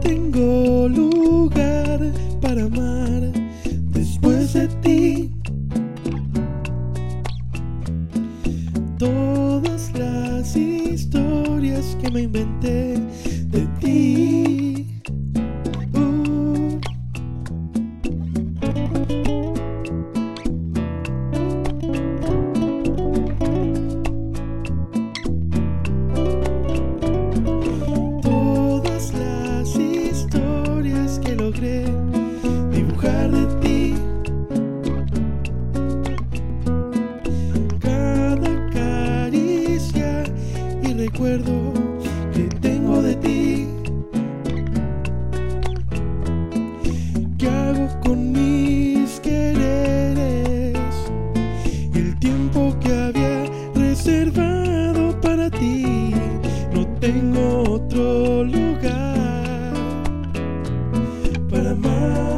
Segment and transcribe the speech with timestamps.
[0.00, 2.00] tengo lugar
[2.40, 3.32] para amar
[3.92, 5.30] después de ti.
[8.98, 12.96] Todas las historias que me inventé
[13.46, 14.89] de ti.
[41.12, 41.72] Recuerdo
[42.32, 43.66] que tengo de ti.
[47.38, 50.76] ¿Qué hago con mis quereres?
[51.94, 53.44] El tiempo que había
[53.74, 56.12] reservado para ti.
[56.72, 59.74] No tengo otro lugar
[61.50, 62.29] para amar.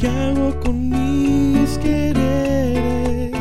[0.00, 3.36] ¿Qué hago con mis quereres?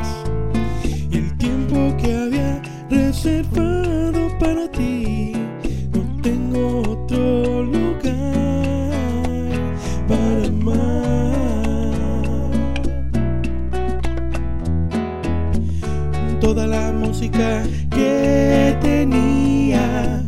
[1.09, 5.31] Y el tiempo que había reservado para ti.
[5.93, 8.91] No tengo otro lugar
[10.05, 10.83] para amar.
[16.41, 20.21] Toda la música que tenía,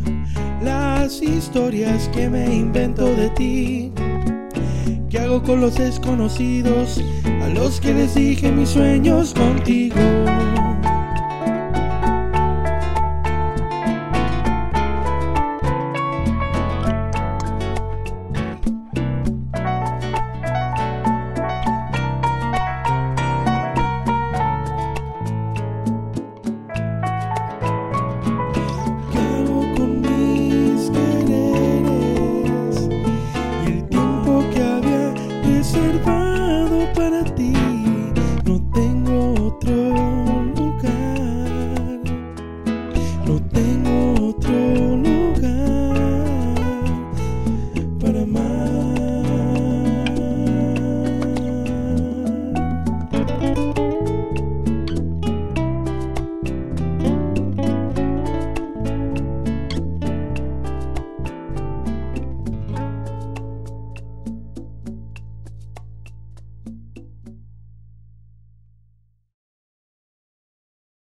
[0.63, 3.91] las historias que me invento de ti.
[5.31, 7.01] ¿Qué hago con los desconocidos
[7.41, 9.95] a los que les dije mis sueños contigo?